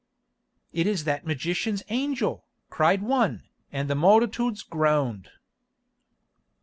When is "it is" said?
0.73-1.03